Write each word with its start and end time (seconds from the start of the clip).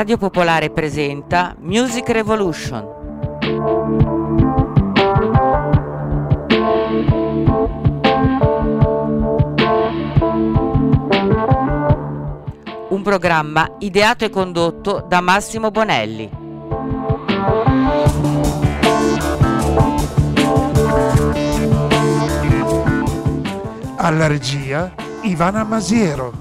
Radio 0.00 0.16
Popolare 0.16 0.70
presenta 0.70 1.54
Music 1.60 2.08
Revolution. 2.08 2.84
Un 12.88 13.02
programma 13.02 13.76
ideato 13.80 14.24
e 14.24 14.30
condotto 14.30 15.04
da 15.06 15.20
Massimo 15.20 15.70
Bonelli. 15.70 16.39
Alla 24.02 24.26
regia 24.26 24.94
Ivana 25.24 25.62
Masiero. 25.62 26.32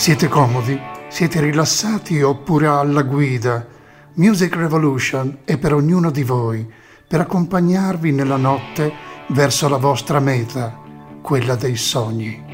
Siete 0.00 0.28
comodi? 0.28 0.80
Siete 1.08 1.40
rilassati 1.40 2.22
oppure 2.22 2.66
alla 2.68 3.02
guida? 3.02 3.66
Music 4.14 4.56
Revolution 4.56 5.40
è 5.44 5.58
per 5.58 5.74
ognuno 5.74 6.10
di 6.10 6.22
voi, 6.22 6.66
per 7.06 7.20
accompagnarvi 7.20 8.10
nella 8.10 8.38
notte 8.38 8.90
verso 9.28 9.68
la 9.68 9.76
vostra 9.76 10.18
meta, 10.18 10.74
quella 11.20 11.54
dei 11.54 11.76
sogni. 11.76 12.49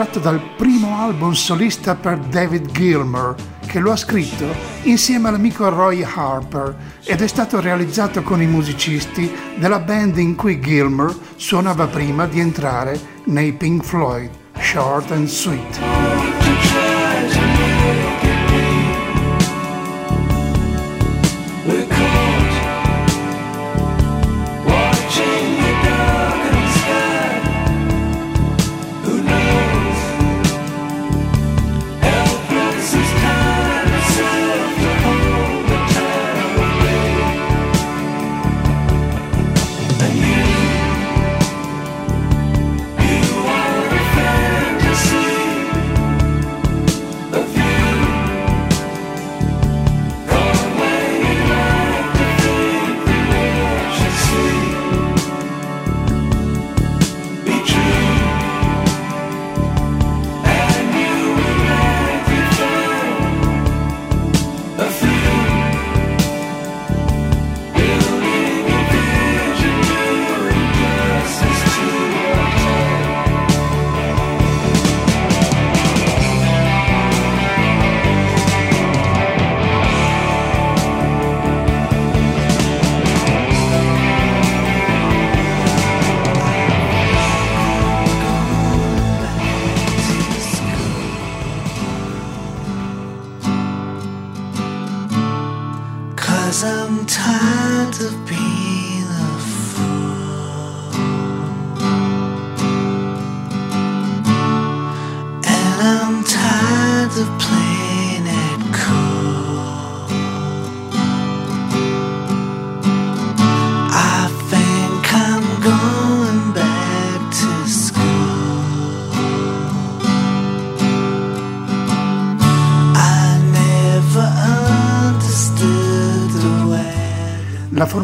Tratto 0.00 0.18
dal 0.18 0.40
primo 0.56 0.96
album 0.96 1.32
solista 1.32 1.94
per 1.94 2.16
David 2.16 2.70
Gilmour, 2.70 3.34
che 3.66 3.80
lo 3.80 3.92
ha 3.92 3.96
scritto 3.96 4.46
insieme 4.84 5.28
all'amico 5.28 5.68
Roy 5.68 6.02
Harper 6.02 6.74
ed 7.04 7.20
è 7.20 7.26
stato 7.26 7.60
realizzato 7.60 8.22
con 8.22 8.40
i 8.40 8.46
musicisti 8.46 9.30
della 9.56 9.78
band 9.78 10.16
in 10.16 10.36
cui 10.36 10.58
Gilmour 10.58 11.14
suonava 11.36 11.86
prima 11.86 12.24
di 12.24 12.40
entrare 12.40 12.98
nei 13.24 13.52
Pink 13.52 13.84
Floyd, 13.84 14.30
Short 14.58 15.10
and 15.10 15.26
Sweet. 15.26 16.29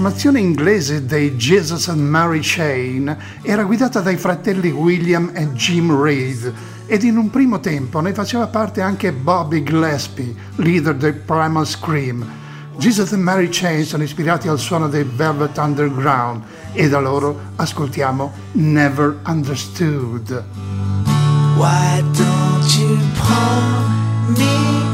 Formazione 0.06 0.38
inglese 0.38 1.04
dei 1.04 1.34
Jesus 1.34 1.88
and 1.88 2.00
Mary 2.00 2.38
Chain 2.40 3.16
era 3.42 3.64
guidata 3.64 4.00
dai 4.00 4.16
fratelli 4.16 4.70
William 4.70 5.32
e 5.34 5.50
Jim 5.54 6.00
Reed 6.00 6.54
ed 6.86 7.02
in 7.02 7.16
un 7.16 7.28
primo 7.28 7.58
tempo 7.58 7.98
ne 7.98 8.14
faceva 8.14 8.46
parte 8.46 8.80
anche 8.80 9.10
Bobby 9.10 9.64
Gillespie, 9.64 10.32
leader 10.56 10.94
dei 10.94 11.12
Primal 11.12 11.66
Scream. 11.66 12.24
Jesus 12.78 13.12
and 13.14 13.22
Mary 13.24 13.48
Chain 13.50 13.84
sono 13.84 14.04
ispirati 14.04 14.46
al 14.46 14.60
suono 14.60 14.86
dei 14.86 15.02
Velvet 15.02 15.58
Underground 15.58 16.42
e 16.72 16.88
da 16.88 17.00
loro 17.00 17.40
ascoltiamo 17.56 18.32
Never 18.52 19.18
Understood. 19.26 20.44
Why 21.56 22.00
don't 22.12 22.76
you 22.76 22.96
many 24.38 24.85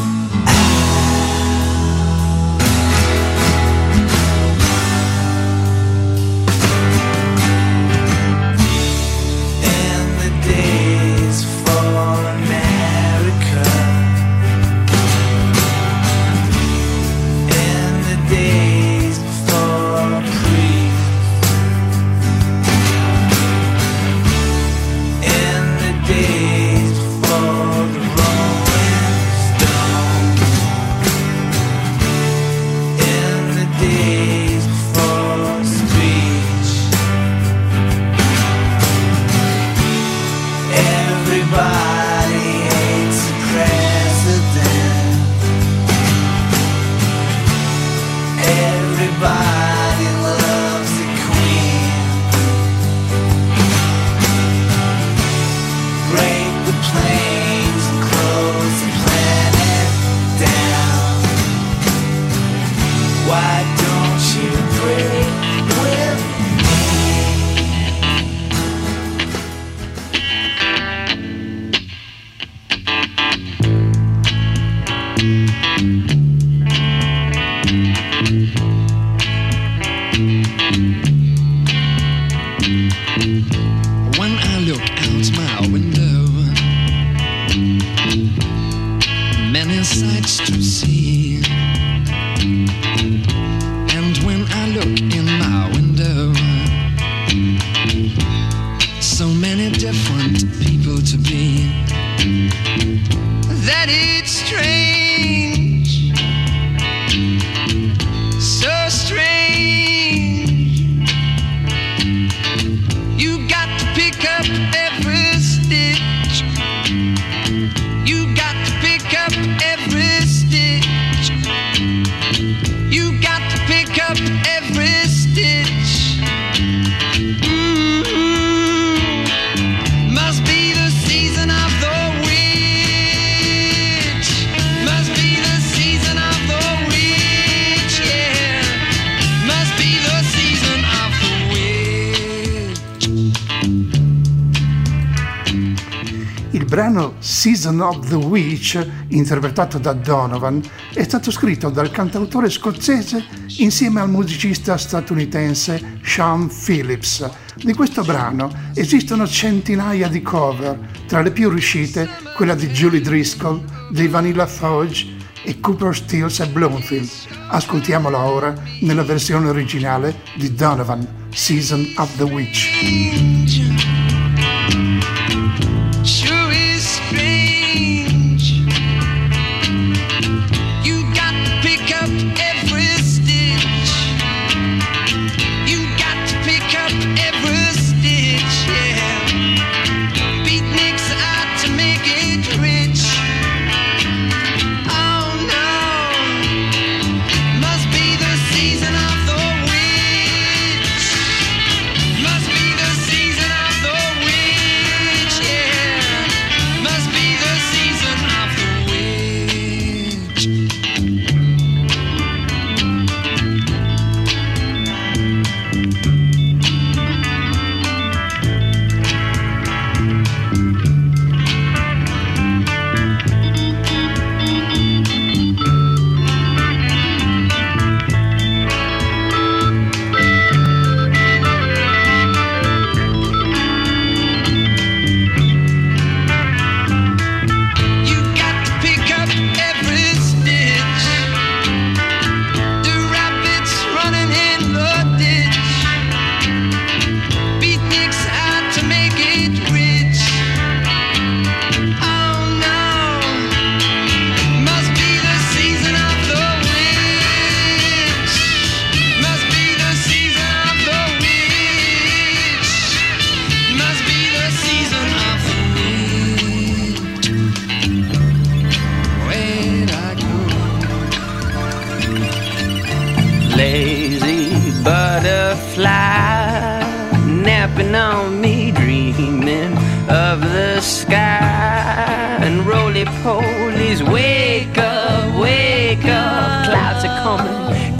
Season 147.72 147.80
of 147.80 148.08
the 148.08 148.14
Witch, 148.16 148.86
interpretato 149.08 149.78
da 149.78 149.94
Donovan, 149.94 150.60
è 150.92 151.02
stato 151.02 151.30
scritto 151.30 151.70
dal 151.70 151.90
cantautore 151.90 152.50
scozzese 152.50 153.24
insieme 153.58 154.00
al 154.00 154.10
musicista 154.10 154.76
statunitense 154.76 155.98
Sean 156.02 156.48
Phillips. 156.48 157.28
Di 157.56 157.72
questo 157.72 158.02
brano 158.02 158.52
esistono 158.74 159.26
centinaia 159.26 160.08
di 160.08 160.20
cover, 160.20 160.78
tra 161.06 161.22
le 161.22 161.30
più 161.30 161.48
riuscite 161.48 162.08
quella 162.36 162.54
di 162.54 162.66
Julie 162.69 163.00
Driscoll, 163.00 163.62
dei 163.90 164.08
Vanilla 164.08 164.46
Fudge 164.46 165.16
e 165.44 165.58
Cooper 165.58 165.94
Stills 165.94 166.40
e 166.40 166.48
Bloomfield. 166.48 167.08
Ascoltiamola 167.48 168.18
ora 168.18 168.54
nella 168.80 169.02
versione 169.02 169.48
originale 169.48 170.20
di 170.36 170.54
Donovan, 170.54 171.06
Season 171.30 171.90
of 171.96 172.14
the 172.16 172.25
Witch. 172.25 173.91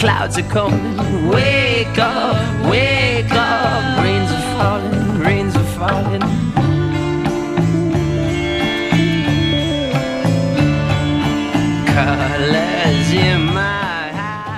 Clouds 0.03 0.37
are 0.37 0.49
coming. 0.49 0.97
Wake 1.29 1.97
up, 1.97 2.37
wake 2.69 3.31
up. 3.31 4.03
Rains 4.03 4.31
are 4.33 4.47
falling, 4.57 5.21
rains 5.21 5.55
are 5.55 5.71
falling. 5.79 6.21
Colors 11.87 13.13
in 13.13 13.45
my. 13.55 13.71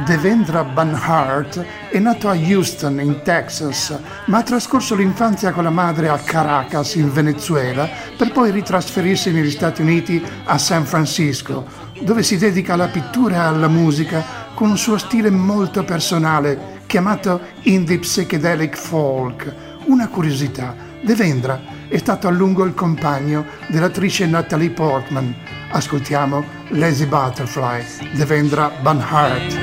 Devendra 0.07 0.65
Banhart 0.65 1.65
è 1.91 1.99
nato 1.99 2.29
a 2.29 2.35
Houston, 2.35 3.01
in 3.01 3.23
Texas, 3.23 3.99
ma 4.27 4.39
ha 4.39 4.43
trascorso 4.43 4.95
l'infanzia 4.95 5.51
con 5.53 5.65
la 5.65 5.71
madre 5.71 6.09
a 6.09 6.19
Caracas, 6.19 6.95
in 6.95 7.11
Venezuela, 7.13 7.89
per 8.17 8.31
poi 8.31 8.51
ritrasferirsi 8.51 9.31
negli 9.31 9.51
Stati 9.51 9.81
Uniti 9.81 10.23
a 10.45 10.59
San 10.59 10.85
Francisco, 10.85 11.67
dove 12.01 12.23
si 12.23 12.37
dedica 12.37 12.75
alla 12.75 12.89
pittura 12.89 13.35
e 13.35 13.39
alla 13.39 13.69
musica 13.69 14.44
con 14.55 14.71
un 14.71 14.79
suo 14.79 14.99
stile 14.99 15.31
molto 15.31 15.85
personale, 15.85 16.81
chiamato 16.87 17.41
indie 17.63 17.99
psychedelic 17.99 18.77
folk. 18.77 19.55
Una 19.87 20.09
curiosità, 20.09 20.75
Devendra 21.03 21.61
è 21.89 21.99
stato 21.99 22.29
a 22.29 22.31
lungo 22.31 22.65
il 22.65 22.75
compagno 22.75 23.45
dell'attrice 23.67 24.27
Natalie 24.27 24.71
Portman. 24.71 25.35
Ascoltiamo 25.71 26.43
Lazy 26.69 27.05
Butterfly, 27.07 27.85
Devendra 28.15 28.71
Banhart. 28.81 29.55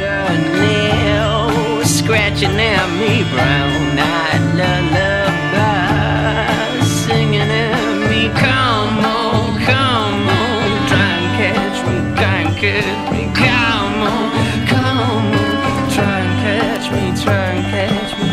nail 0.59 1.85
scratching 1.85 2.55
me 16.93 17.05
try 17.23 17.47
and 17.57 17.65
catch 17.73 18.11
me 18.19 18.31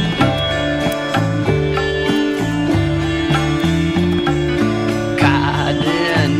God, 5.17 5.77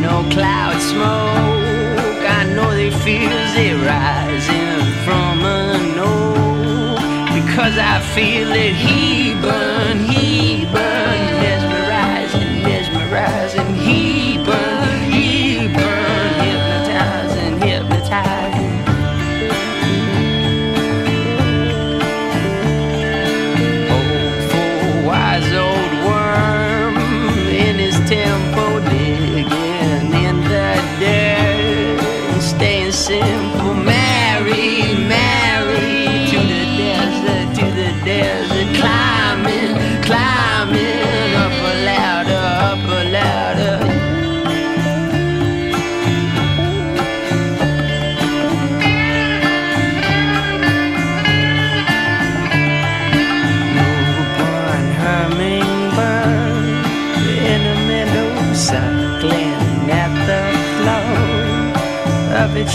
no 0.01 0.15
cloud 0.33 0.79
smoke. 0.81 2.23
I 2.39 2.43
know 2.55 2.69
they 2.71 2.91
feels 2.91 3.53
it 3.67 3.75
rising 3.85 4.81
from 5.05 5.35
an 5.45 5.99
oak 5.99 6.99
because 7.37 7.77
I 7.77 7.99
feel 8.15 8.51
it. 8.51 8.73
He 8.75 9.33
burn, 9.41 9.97
he 9.99 10.65
burn, 10.73 10.88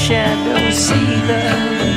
shadow. 0.04 0.70
See 0.70 1.16
the 1.28 1.40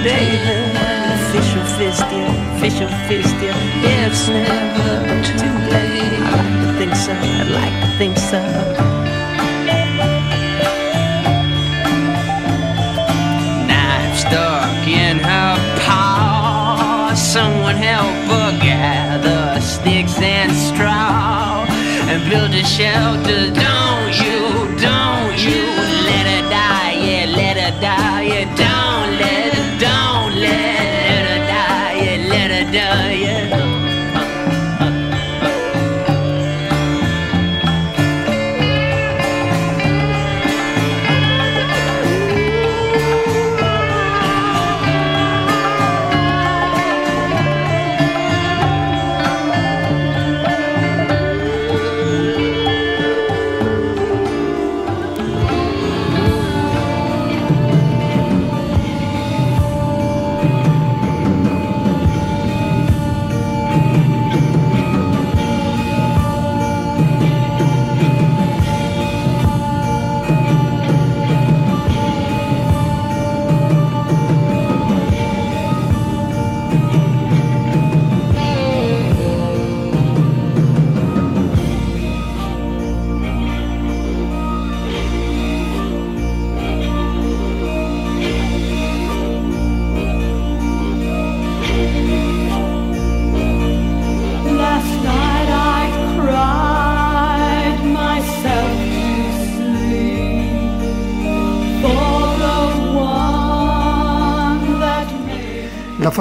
David, 0.02 0.76
official 1.18 1.66
fisted, 1.76 2.30
official 2.56 2.88
fisted. 3.08 3.54
It's 3.84 4.30
never 4.30 5.24
too 5.42 5.56
late. 5.74 6.16
I 6.24 6.40
like 6.40 6.56
to 6.64 6.70
think 6.80 6.96
so. 6.96 7.12
I'd 7.12 7.52
like 7.52 7.78
to 7.84 7.90
think 8.00 8.18
so. 8.18 8.40
knife 13.68 14.18
stuck 14.24 14.88
in 14.88 15.18
her 15.20 15.56
paw. 15.84 17.14
Someone 17.14 17.76
help 17.76 18.16
her 18.32 18.52
gather 18.64 19.60
sticks 19.60 20.18
and 20.22 20.54
straw 20.54 21.66
and 22.08 22.30
build 22.30 22.54
a 22.54 22.64
shelter. 22.64 23.52
Don't 23.52 24.07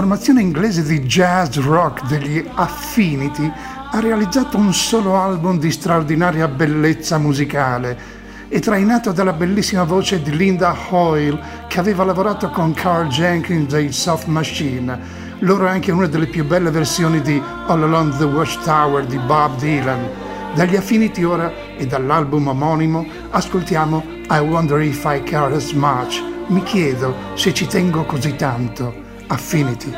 formazione 0.06 0.40
inglese 0.40 0.84
di 0.84 1.00
jazz 1.00 1.56
rock 1.56 2.06
degli 2.06 2.40
Affinity 2.54 3.52
ha 3.90 3.98
realizzato 3.98 4.56
un 4.56 4.72
solo 4.72 5.16
album 5.16 5.58
di 5.58 5.68
straordinaria 5.72 6.46
bellezza 6.46 7.18
musicale 7.18 7.98
e 8.46 8.60
trainato 8.60 9.10
dalla 9.10 9.32
bellissima 9.32 9.82
voce 9.82 10.22
di 10.22 10.36
Linda 10.36 10.76
Hoyle 10.90 11.40
che 11.66 11.80
aveva 11.80 12.04
lavorato 12.04 12.50
con 12.50 12.72
Carl 12.72 13.08
Jenkins 13.08 13.72
dei 13.72 13.90
Soft 13.90 14.28
Machine. 14.28 14.96
Loro 15.40 15.66
anche 15.66 15.90
una 15.90 16.06
delle 16.06 16.28
più 16.28 16.44
belle 16.44 16.70
versioni 16.70 17.20
di 17.20 17.42
All 17.66 17.82
Along 17.82 18.16
the 18.16 18.24
Watchtower 18.26 19.04
di 19.04 19.18
Bob 19.18 19.56
Dylan. 19.58 20.08
Dagli 20.54 20.76
Affinity 20.76 21.24
ora 21.24 21.50
e 21.76 21.84
dall'album 21.84 22.46
omonimo 22.46 23.04
ascoltiamo 23.30 24.04
I 24.30 24.38
Wonder 24.38 24.80
If 24.80 25.02
I 25.04 25.20
Care 25.24 25.56
As 25.56 25.72
Much. 25.72 26.22
Mi 26.46 26.62
chiedo 26.62 27.12
se 27.34 27.52
ci 27.52 27.66
tengo 27.66 28.04
così 28.04 28.36
tanto. 28.36 29.05
Affinity. 29.28 29.90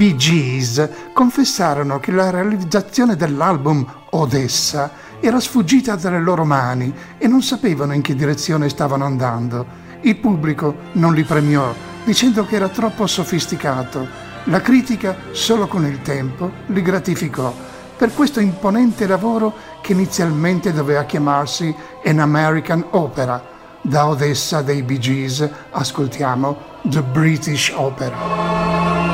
Bee 0.00 0.16
Gees 0.16 0.88
confessarono 1.12 2.00
che 2.00 2.10
la 2.10 2.30
realizzazione 2.30 3.16
dell'album 3.16 3.84
Odessa 4.12 4.90
era 5.20 5.38
sfuggita 5.38 5.94
dalle 5.94 6.20
loro 6.20 6.46
mani 6.46 6.90
e 7.18 7.28
non 7.28 7.42
sapevano 7.42 7.92
in 7.92 8.00
che 8.00 8.14
direzione 8.14 8.70
stavano 8.70 9.04
andando. 9.04 9.66
Il 10.00 10.16
pubblico 10.16 10.74
non 10.92 11.12
li 11.12 11.22
premiò, 11.22 11.74
dicendo 12.02 12.46
che 12.46 12.56
era 12.56 12.70
troppo 12.70 13.06
sofisticato. 13.06 14.08
La 14.44 14.62
critica, 14.62 15.14
solo 15.32 15.66
con 15.66 15.84
il 15.84 16.00
tempo, 16.00 16.50
li 16.68 16.80
gratificò 16.80 17.52
per 17.94 18.14
questo 18.14 18.40
imponente 18.40 19.06
lavoro 19.06 19.52
che 19.82 19.92
inizialmente 19.92 20.72
doveva 20.72 21.04
chiamarsi 21.04 21.76
An 22.06 22.20
American 22.20 22.86
Opera. 22.92 23.44
Da 23.82 24.06
Odessa 24.06 24.62
dei 24.62 24.82
Bee 24.82 24.98
Gees 24.98 25.46
ascoltiamo 25.72 26.56
The 26.84 27.02
British 27.02 27.70
Opera. 27.76 29.09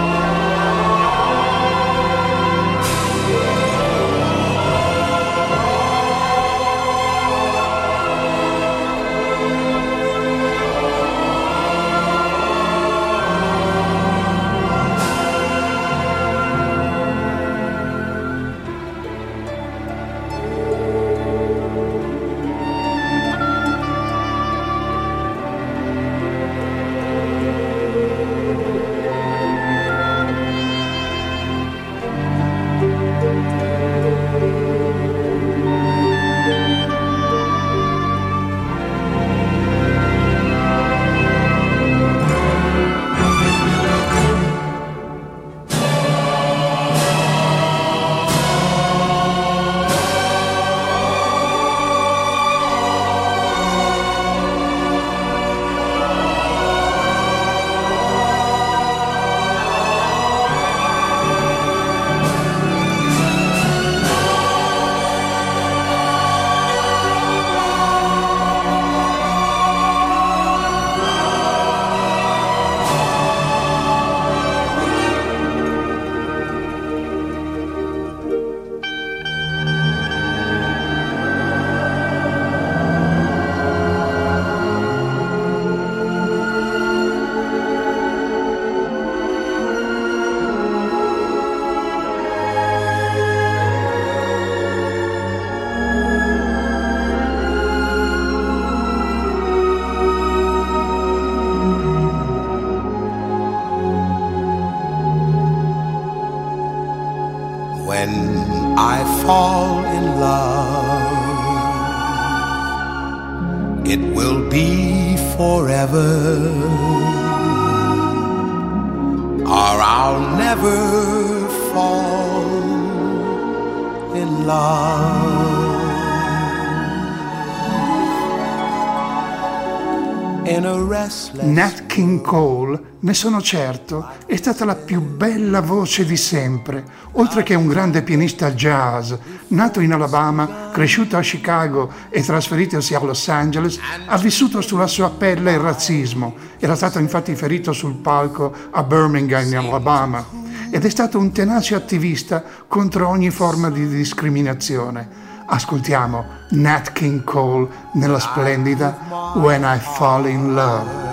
Ne 133.06 133.14
sono 133.14 133.40
certo, 133.40 134.04
è 134.26 134.34
stata 134.34 134.64
la 134.64 134.74
più 134.74 135.00
bella 135.00 135.60
voce 135.60 136.04
di 136.04 136.16
sempre, 136.16 136.84
oltre 137.12 137.44
che 137.44 137.54
un 137.54 137.68
grande 137.68 138.02
pianista 138.02 138.50
jazz. 138.50 139.12
Nato 139.48 139.78
in 139.78 139.92
Alabama, 139.92 140.70
cresciuto 140.72 141.16
a 141.16 141.20
Chicago 141.20 141.88
e 142.10 142.20
trasferitosi 142.24 142.96
a 142.96 143.04
Los 143.04 143.28
Angeles, 143.28 143.78
ha 144.06 144.18
vissuto 144.18 144.60
sulla 144.60 144.88
sua 144.88 145.10
pelle 145.10 145.52
il 145.52 145.60
razzismo. 145.60 146.34
Era 146.58 146.74
stato 146.74 146.98
infatti 146.98 147.36
ferito 147.36 147.72
sul 147.72 147.94
palco 147.94 148.52
a 148.72 148.82
Birmingham, 148.82 149.46
in 149.46 149.56
Alabama, 149.58 150.26
ed 150.72 150.84
è 150.84 150.88
stato 150.88 151.20
un 151.20 151.30
tenace 151.30 151.76
attivista 151.76 152.42
contro 152.66 153.06
ogni 153.06 153.30
forma 153.30 153.70
di 153.70 153.86
discriminazione. 153.86 155.08
Ascoltiamo 155.46 156.24
Nat 156.50 156.90
King 156.90 157.22
Cole 157.22 157.68
nella 157.92 158.18
splendida 158.18 159.32
When 159.36 159.62
I 159.62 159.78
Fall 159.78 160.26
in 160.26 160.54
Love. 160.54 161.05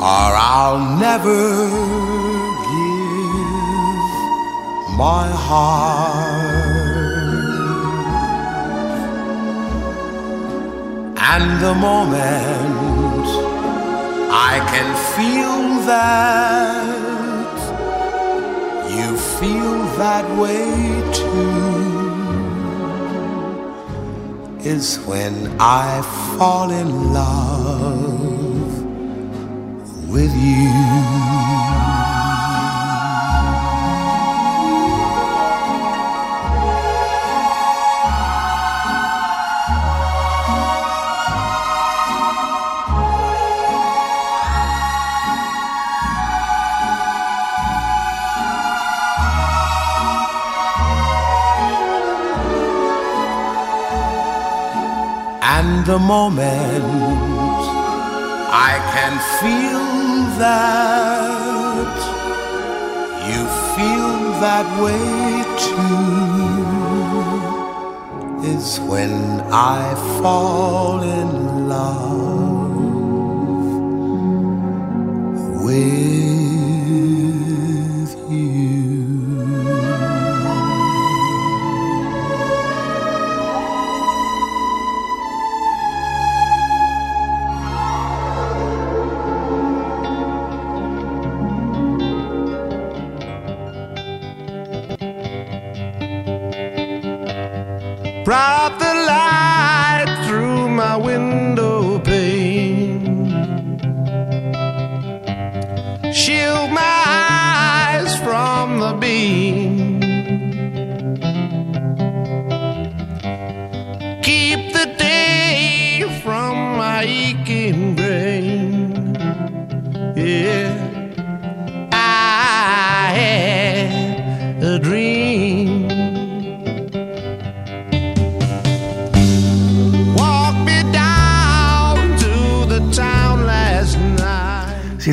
Or 0.00 0.06
I'll 0.06 0.96
never 0.98 1.68
give 2.72 4.02
my 4.96 5.28
heart. 5.28 6.70
And 11.32 11.60
the 11.60 11.74
moment 11.74 13.28
I 14.32 14.54
can 14.72 14.90
feel 15.14 15.60
that 15.92 17.58
you 18.96 19.08
feel 19.38 19.76
that 19.98 20.24
way 20.40 20.64
too 21.12 21.80
is 24.66 24.98
when 25.00 25.34
I 25.60 26.00
fall 26.38 26.70
in 26.70 27.12
love 27.12 28.29
with 30.10 30.34
you. 30.34 30.70
And 55.42 55.84
the 55.84 55.98
moment 55.98 56.84
I 58.52 58.72
can 58.94 59.12
feel 59.40 59.79
that 60.40 61.98
you 63.30 63.40
feel 63.76 64.12
that 64.44 64.66
way 64.82 65.04
too 65.66 66.10
is 68.52 68.66
when 68.80 69.14
I 69.52 69.94
fall 70.22 71.02
in 71.02 71.30
love 71.68 72.80
with 75.62 76.39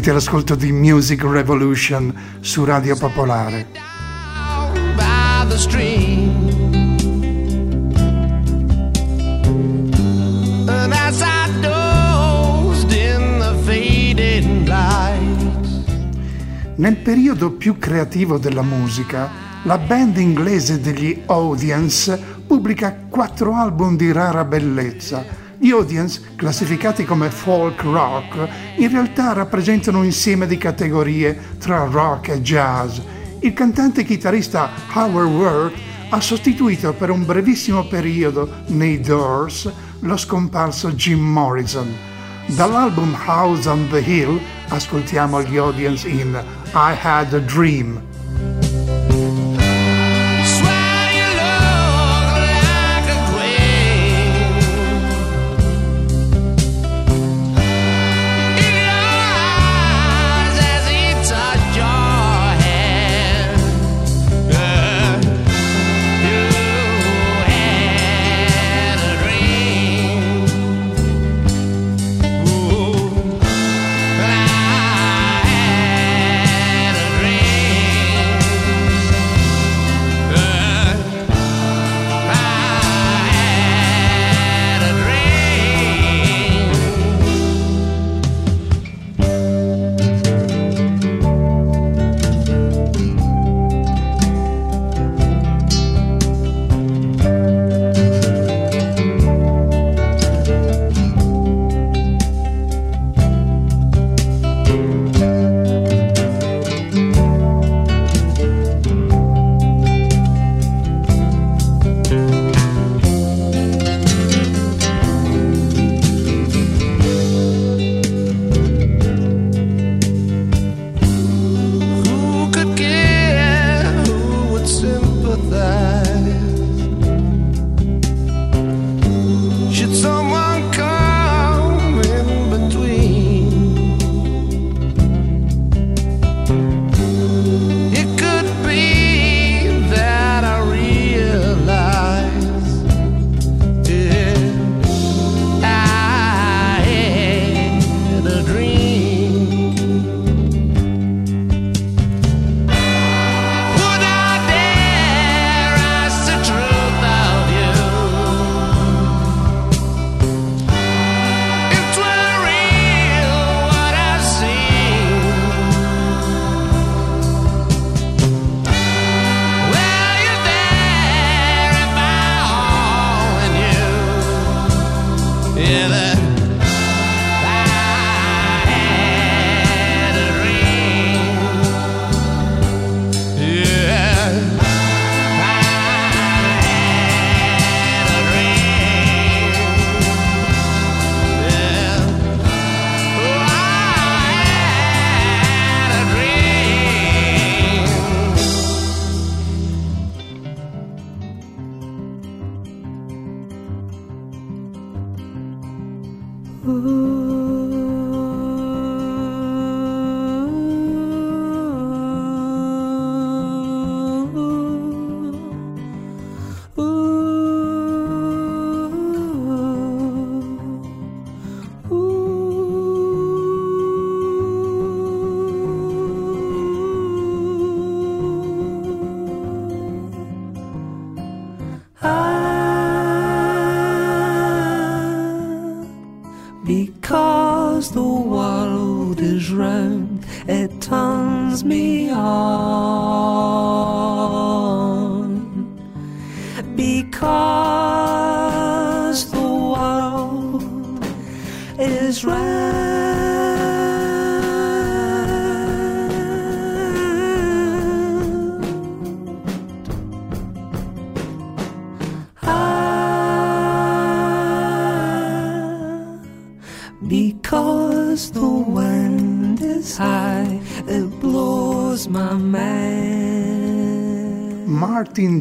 Siete 0.07 0.21
all'ascolto 0.21 0.55
di 0.55 0.71
Music 0.71 1.21
Revolution 1.21 2.37
su 2.39 2.63
Radio 2.63 2.95
Popolare. 2.95 3.67
Nel 16.75 16.95
periodo 16.95 17.51
più 17.51 17.77
creativo 17.77 18.37
della 18.37 18.61
musica, 18.61 19.29
la 19.63 19.77
band 19.77 20.15
inglese 20.15 20.79
degli 20.79 21.23
Audience 21.25 22.17
pubblica 22.47 22.95
quattro 23.09 23.55
album 23.55 23.97
di 23.97 24.13
rara 24.13 24.45
bellezza. 24.45 25.46
Gli 25.59 25.71
Audience, 25.71 26.21
classificati 26.35 27.03
come 27.03 27.31
folk 27.31 27.81
rock, 27.81 28.47
in 28.75 28.89
realtà 28.91 29.33
rappresentano 29.33 29.99
un 29.99 30.05
insieme 30.05 30.45
di 30.45 30.57
categorie 30.57 31.35
tra 31.57 31.85
rock 31.85 32.29
e 32.29 32.41
jazz. 32.41 32.99
Il 33.39 33.53
cantante 33.53 34.01
e 34.01 34.03
chitarrista 34.03 34.69
Howard 34.93 35.31
Worth 35.31 35.77
ha 36.09 36.21
sostituito 36.21 36.93
per 36.93 37.09
un 37.09 37.25
brevissimo 37.25 37.85
periodo 37.85 38.47
nei 38.67 38.99
Doors 38.99 39.71
lo 40.01 40.15
scomparso 40.15 40.91
Jim 40.91 41.19
Morrison. 41.19 41.91
Dall'album 42.45 43.17
House 43.25 43.67
on 43.67 43.87
the 43.89 43.99
Hill 43.99 44.39
ascoltiamo 44.67 45.41
gli 45.41 45.57
audience 45.57 46.07
in 46.07 46.39
I 46.73 46.95
Had 47.01 47.33
a 47.33 47.39
Dream. 47.39 48.16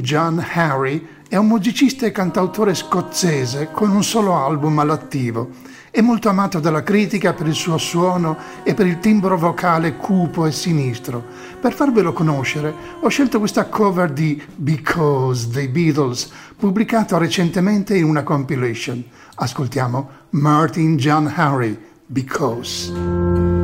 John 0.06 0.40
Harry 0.54 1.04
è 1.28 1.34
un 1.34 1.48
musicista 1.48 2.06
e 2.06 2.12
cantautore 2.12 2.76
scozzese 2.76 3.70
con 3.72 3.90
un 3.90 4.04
solo 4.04 4.36
album 4.36 4.78
all'attivo. 4.78 5.50
È 5.90 6.00
molto 6.00 6.28
amato 6.28 6.60
dalla 6.60 6.84
critica 6.84 7.32
per 7.32 7.48
il 7.48 7.54
suo 7.54 7.76
suono 7.76 8.36
e 8.62 8.72
per 8.74 8.86
il 8.86 9.00
timbro 9.00 9.36
vocale 9.36 9.96
cupo 9.96 10.46
e 10.46 10.52
sinistro. 10.52 11.24
Per 11.60 11.72
farvelo 11.72 12.12
conoscere, 12.12 12.72
ho 13.00 13.08
scelto 13.08 13.40
questa 13.40 13.64
cover 13.64 14.12
di 14.12 14.40
Because 14.54 15.48
dei 15.48 15.66
Beatles, 15.66 16.30
pubblicato 16.56 17.18
recentemente 17.18 17.96
in 17.96 18.04
una 18.04 18.22
compilation. 18.22 19.02
Ascoltiamo 19.34 20.08
Martin 20.30 20.96
John 20.98 21.32
Harry, 21.34 21.76
Because. 22.06 23.55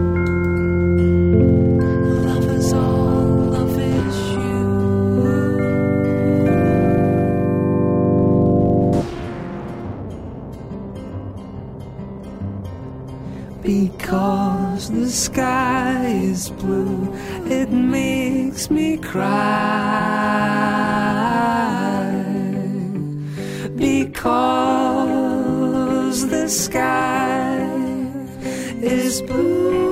Is 16.42 16.50
blue, 16.50 17.08
it 17.46 17.70
makes 17.70 18.70
me 18.70 18.96
cry. 18.96 19.20
Because 23.76 24.18
the 26.28 26.48
sky 26.48 27.62
is 28.82 29.22
blue. 29.22 29.91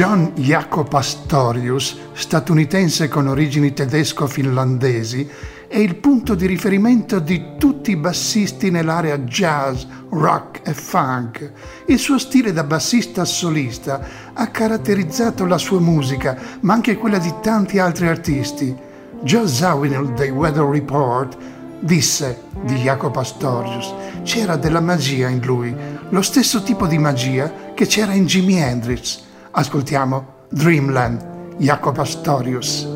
John 0.00 0.32
Jaco 0.34 0.84
Pastorius, 0.84 1.94
statunitense 2.14 3.06
con 3.08 3.26
origini 3.26 3.74
tedesco-finlandesi, 3.74 5.28
è 5.68 5.76
il 5.76 5.96
punto 5.96 6.34
di 6.34 6.46
riferimento 6.46 7.18
di 7.18 7.58
tutti 7.58 7.90
i 7.90 7.96
bassisti 7.96 8.70
nell'area 8.70 9.18
jazz, 9.18 9.84
rock 10.08 10.62
e 10.66 10.72
funk. 10.72 11.52
Il 11.84 11.98
suo 11.98 12.18
stile 12.18 12.54
da 12.54 12.64
bassista 12.64 13.26
solista 13.26 14.00
ha 14.32 14.46
caratterizzato 14.46 15.44
la 15.44 15.58
sua 15.58 15.80
musica, 15.80 16.34
ma 16.60 16.72
anche 16.72 16.96
quella 16.96 17.18
di 17.18 17.34
tanti 17.42 17.78
altri 17.78 18.08
artisti. 18.08 18.74
Joe 19.22 19.46
Zawinul 19.46 20.14
dei 20.14 20.30
Weather 20.30 20.64
Report 20.64 21.36
disse 21.78 22.44
di 22.62 22.76
Jaco 22.76 23.10
Pastorius, 23.10 23.92
c'era 24.22 24.56
della 24.56 24.80
magia 24.80 25.28
in 25.28 25.44
lui, 25.44 25.76
lo 26.08 26.22
stesso 26.22 26.62
tipo 26.62 26.86
di 26.86 26.96
magia 26.96 27.74
che 27.74 27.84
c'era 27.84 28.14
in 28.14 28.24
Jimi 28.24 28.54
Hendrix. 28.54 29.28
Ascoltiamo 29.52 30.46
Dreamland, 30.48 31.56
Jaco 31.58 31.90
Pastorius. 31.92 32.86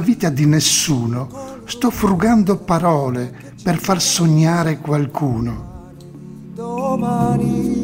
Questa 0.00 0.02
vita 0.02 0.28
di 0.30 0.46
nessuno, 0.46 1.28
sto 1.66 1.90
frugando 1.90 2.56
parole 2.56 3.52
per 3.62 3.78
far 3.78 4.00
sognare 4.00 4.78
qualcuno. 4.78 5.92
domani, 6.54 7.82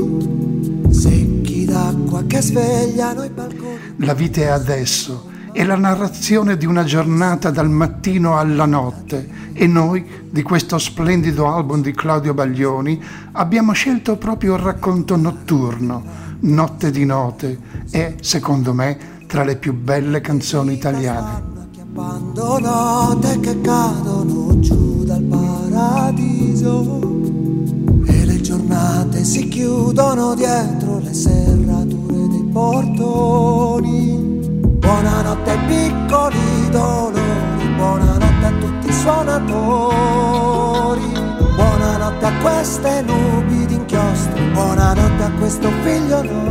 secchi 0.90 1.66
d'acqua 1.66 2.24
che 2.26 2.40
svegliano 2.40 3.22
i 3.22 3.29
balconi. 3.29 3.79
La 3.98 4.14
vita 4.14 4.40
è 4.40 4.46
adesso 4.46 5.35
è 5.52 5.62
la 5.64 5.76
narrazione 5.76 6.57
di 6.59 6.66
una 6.66 6.85
giornata 6.85 7.50
dal 7.50 7.70
mattino 7.70 8.37
alla 8.37 8.66
notte 8.66 9.29
e 9.55 9.66
noi, 9.66 10.05
di 10.31 10.42
questo 10.42 10.76
splendido 10.79 11.46
album 11.48 11.81
di 11.81 11.92
Claudio 11.92 12.35
Baglioni, 12.35 13.02
abbiamo 13.33 13.72
scelto 13.72 14.16
proprio 14.16 14.55
il 14.55 14.61
racconto 14.61 15.16
notturno, 15.16 16.02
Notte 16.40 16.90
di 16.90 17.07
Note, 17.07 17.59
è, 17.90 18.16
secondo 18.20 18.74
me, 18.74 18.98
tra 19.26 19.44
le 19.44 19.57
più 19.57 19.72
belle 19.72 20.20
canzoni 20.20 20.74
italiane. 20.74 21.56
Quando 21.97 22.59
note 22.59 23.41
che 23.41 23.59
cadono 23.63 24.61
giù 24.61 25.03
dal 25.05 25.23
paradiso 25.23 27.01
e 28.05 28.25
le 28.27 28.39
giornate 28.43 29.25
si 29.25 29.49
chiudono 29.49 30.35
dietro 30.35 30.99
le 30.99 31.15
serrature 31.15 32.29
dei 32.29 32.45
portoni. 32.53 34.19
Buonanotte 34.61 35.59
piccoli 35.67 36.69
dolori, 36.71 37.67
buonanotte 37.77 38.45
a 38.45 38.53
tutti 38.61 38.89
i 38.89 38.93
suonatori. 38.93 40.21
Buonanotte 41.57 42.27
a 42.27 42.33
queste 42.43 43.05
nubi 43.07 43.65
d'inchiostro, 43.65 44.45
buonanotte 44.53 45.23
a 45.23 45.31
questo 45.39 45.71
figlio 45.83 46.23
in 46.23 46.45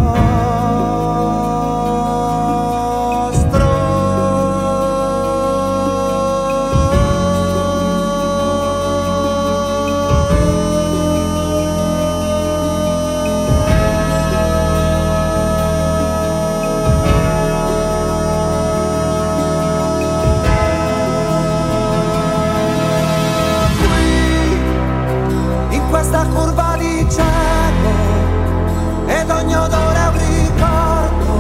ed 29.26 29.32
ogni 29.32 29.56
odore 29.56 29.98
è 29.98 30.08
un 30.08 30.18
ricordo 30.18 31.34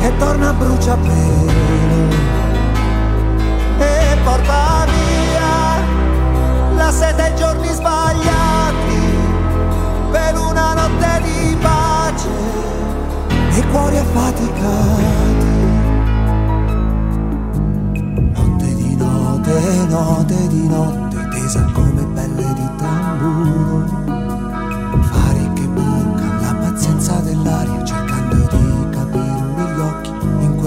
che 0.00 0.16
torna 0.16 0.48
a 0.50 0.52
bruciapelo 0.52 2.08
e 3.78 4.16
porta 4.22 4.86
via 4.86 5.82
la 6.76 6.90
sete 6.92 7.22
ai 7.22 7.34
giorni 7.34 7.68
sbagliati 7.68 9.00
per 10.12 10.38
una 10.38 10.74
notte 10.74 11.22
di 11.22 11.56
pace 11.60 12.28
e 13.54 13.66
cuori 13.72 13.98
affaticati 13.98 15.46
notte 18.34 18.74
di 18.74 18.96
notte, 18.96 19.86
notte 19.88 20.46
di 20.46 20.68
notte, 20.68 21.28
tesa 21.30 21.62
come 21.72 22.04
pelle 22.14 22.54
di 22.54 22.68
tamburo. 22.76 24.27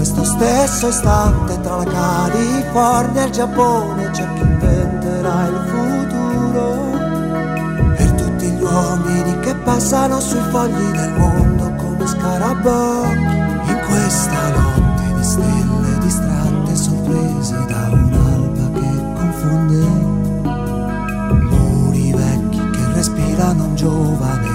Questo 0.02 0.24
stesso 0.24 0.88
istante, 0.88 1.60
tra 1.60 1.76
la 1.76 1.84
California 1.84 3.22
e 3.22 3.26
il 3.26 3.30
Giappone, 3.30 4.10
c'è 4.10 4.32
chi 4.34 4.40
inventerà 4.40 5.46
il 5.46 5.60
futuro. 5.70 6.90
Per 7.94 8.10
tutti 8.10 8.50
gli 8.50 8.62
uomini 8.62 9.38
che 9.38 9.54
passano 9.54 10.18
sui 10.18 10.42
fogli 10.50 10.90
del 10.90 11.12
mondo 11.12 11.72
come 11.76 12.04
scarabocchi. 12.04 13.36
In 13.70 13.80
questa 13.86 14.48
notte 14.48 15.14
di 15.14 15.22
stelle 15.22 15.98
distratte, 16.00 16.74
sorprese 16.74 17.64
da 17.68 17.88
un'alba 17.92 18.80
che 18.80 18.90
confonde. 19.14 19.86
Muri 21.48 22.12
vecchi 22.12 22.70
che 22.70 22.92
respirano 22.92 23.66
un 23.66 23.76
giovane 23.76 24.51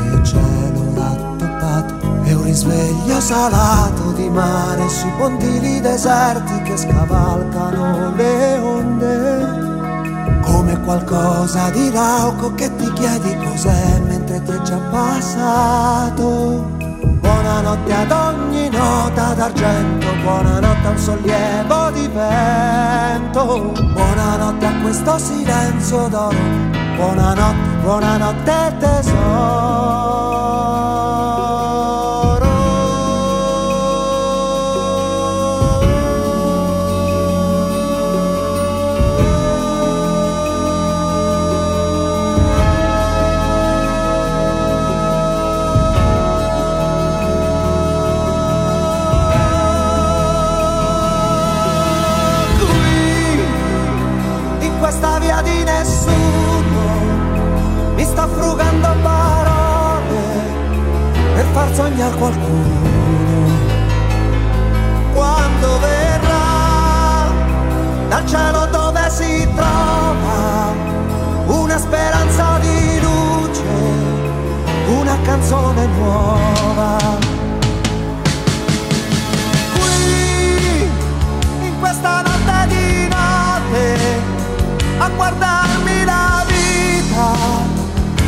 risveglio 2.57 3.19
salato 3.19 4.13
di 4.13 4.27
mare 4.29 4.89
sui 4.89 5.11
pontili 5.15 5.79
deserti 5.79 6.59
che 6.63 6.75
scavalcano 6.75 8.15
le 8.15 8.57
onde. 8.57 10.41
Come 10.41 10.81
qualcosa 10.81 11.69
di 11.69 11.91
rauco 11.91 12.55
che 12.55 12.75
ti 12.75 12.91
chiedi 12.93 13.37
cos'è 13.45 13.99
mentre 14.07 14.41
ti 14.41 14.51
è 14.53 14.61
già 14.61 14.77
passato. 14.89 16.65
Buonanotte 17.21 17.93
ad 17.93 18.11
ogni 18.11 18.69
nota 18.69 19.33
d'argento, 19.35 20.07
buonanotte 20.23 20.87
a 20.87 20.89
un 20.89 20.97
sollievo 20.97 21.91
di 21.91 22.07
vento, 22.07 23.71
buonanotte 23.93 24.65
a 24.65 24.81
questo 24.81 25.17
silenzio 25.19 26.07
d'oro, 26.07 26.37
buonanotte, 26.95 27.69
buonanotte 27.83 28.57
Qui, 28.77 29.76
frugando 58.33 58.95
parole 59.01 60.19
per 61.35 61.45
far 61.53 61.73
sognare 61.73 62.15
qualcuno. 62.15 62.95
Quando 65.13 65.79
verrà 65.79 67.31
dal 68.09 68.25
cielo 68.25 68.65
dove 68.67 69.09
si 69.09 69.47
trova 69.55 70.73
una 71.47 71.77
speranza 71.77 72.59
di 72.59 72.99
luce, 73.01 73.63
una 74.87 75.17
canzone 75.23 75.85
nuova. 75.87 76.97
Qui, 79.73 80.89
in 81.61 81.79
questa 81.79 82.21
notte 82.21 82.67
di 82.67 83.07
notte, 83.07 84.21
a 84.99 85.09
vita 85.09 85.56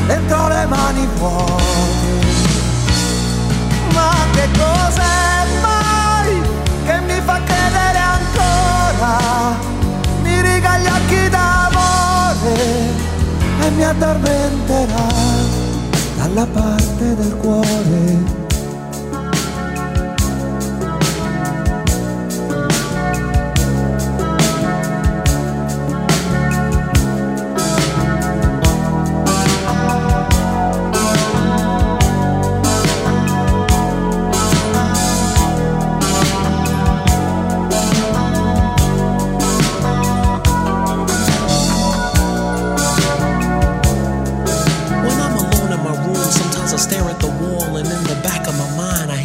dentro 0.10 0.48
le 0.48 0.66
mani 0.66 1.08
vuote. 1.18 2.12
Ma 3.94 4.12
che 4.34 4.46
cos'è 4.58 5.46
mai 5.62 6.42
che 6.86 7.00
mi 7.08 7.22
fa 7.28 7.40
credere 7.50 8.00
ancora? 8.18 9.14
Mi 10.24 10.42
riga 10.42 10.78
gli 10.80 10.88
occhi 10.88 11.30
d'amore 11.30 12.58
e 13.62 13.70
mi 13.76 13.84
addormenterà 13.84 15.08
dalla 16.18 16.48
parte 16.48 17.16
del 17.16 17.36
cuore. 17.38 18.39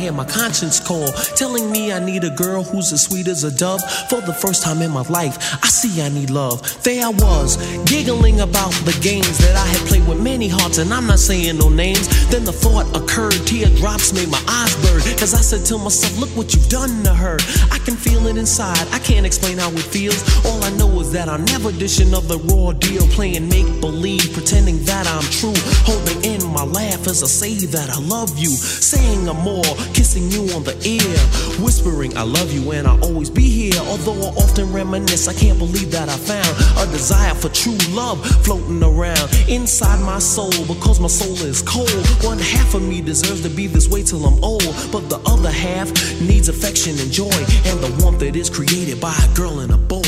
Hear 0.05 0.13
my 0.13 0.25
conscience 0.25 0.79
call, 0.81 1.07
telling 1.35 1.71
me 1.71 1.91
I 1.91 1.99
need 1.99 2.25
a 2.25 2.31
girl 2.31 2.63
who's 2.63 2.93
as 2.93 3.05
sweet 3.05 3.27
as 3.27 3.43
a 3.43 3.51
dove. 3.51 3.81
For 4.11 4.21
the 4.21 4.35
first 4.35 4.63
time 4.63 4.83
in 4.83 4.91
my 4.91 5.01
life, 5.09 5.37
I 5.65 5.69
see 5.69 6.03
I 6.03 6.11
need 6.11 6.29
love. 6.29 6.61
There 6.83 7.07
I 7.07 7.09
was, 7.09 7.57
giggling 7.85 8.41
about 8.41 8.73
the 8.85 8.97
games 9.01 9.39
that 9.39 9.57
I 9.57 9.67
had 9.67 9.81
played 9.89 10.07
with 10.07 10.21
many 10.21 10.49
hearts, 10.49 10.77
and 10.77 10.93
I'm 10.93 11.07
not 11.07 11.21
saying 11.21 11.57
no 11.57 11.71
names. 11.71 12.07
Then 12.35 12.43
the 12.43 12.51
thought 12.51 12.91
occurred, 12.97 13.47
teardrops 13.47 14.13
made 14.13 14.29
my 14.29 14.43
eyes 14.49 14.75
burn, 14.83 14.99
cause 15.17 15.35
I 15.35 15.41
said 15.41 15.65
to 15.67 15.79
myself, 15.79 16.19
Look 16.19 16.31
what 16.31 16.53
you've 16.53 16.69
done 16.69 17.05
to 17.05 17.15
her. 17.15 17.39
I 17.71 17.79
can 17.87 17.95
feel 17.95 18.27
it 18.27 18.37
inside, 18.37 18.89
I 18.91 18.99
can't 18.99 19.25
explain 19.25 19.59
how 19.59 19.71
it 19.71 19.87
feels. 19.87 20.19
All 20.45 20.61
I 20.65 20.71
know 20.71 20.91
is 20.99 21.13
that 21.13 21.29
I'll 21.29 21.39
never 21.39 21.71
dish 21.71 22.01
another 22.01 22.39
raw 22.51 22.73
deal, 22.73 23.07
playing 23.15 23.49
make 23.49 23.81
believe, 23.81 24.33
pretending 24.33 24.83
that 24.83 25.07
I'm 25.07 25.23
true, 25.31 25.55
holding 25.87 26.25
in 26.25 26.43
my 26.53 26.65
laugh 26.65 27.07
as 27.07 27.23
I 27.23 27.29
say 27.29 27.55
that 27.67 27.89
I 27.89 28.01
love 28.01 28.37
you. 28.37 28.51
Saying 28.51 29.29
I'm 29.29 29.39
more, 29.39 29.63
kissing 29.95 30.29
you 30.33 30.51
on 30.57 30.65
the 30.65 30.75
ear. 30.83 31.15
Whispering 31.63 32.17
I 32.17 32.23
love 32.23 32.53
you 32.53 32.73
and 32.73 32.89
I'll 32.89 33.05
always 33.05 33.31
be 33.31 33.49
here. 33.49 33.81
Although 33.87 34.19
I 34.19 34.35
often 34.43 34.73
reminisce, 34.73 35.29
I 35.29 35.35
can't 35.35 35.59
believe 35.61 35.93
that 35.93 36.09
I 36.09 36.17
found 36.17 36.51
a 36.83 36.91
desire 36.91 37.35
for 37.35 37.49
true 37.51 37.79
love 37.95 38.19
floating 38.43 38.83
around 38.83 39.31
inside 39.49 40.01
my 40.03 40.19
soul 40.19 40.51
because 40.67 40.99
my 40.99 41.07
soul 41.07 41.39
is 41.47 41.63
cold. 41.63 41.87
One 42.25 42.39
half 42.39 42.75
of 42.75 42.83
me 42.83 43.03
deserves 43.03 43.43
to 43.43 43.51
be 43.51 43.67
this 43.67 43.87
way 43.87 44.03
till 44.03 44.25
I'm 44.25 44.43
old, 44.43 44.75
but 44.91 45.11
the 45.11 45.21
other 45.29 45.51
half 45.51 45.93
needs 46.23 46.49
affection 46.49 46.99
and 46.99 47.11
joy 47.11 47.29
and 47.67 47.79
the 47.81 47.93
warmth 48.01 48.21
that 48.21 48.35
is 48.35 48.49
created 48.49 48.99
by 48.99 49.13
a 49.13 49.29
girl 49.35 49.61
and 49.61 49.71
a 49.71 49.77
boy. 49.77 50.01